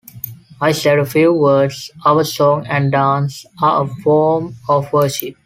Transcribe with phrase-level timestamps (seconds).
[0.59, 5.35] I said a few words: 'Our song and dance are a form of worship.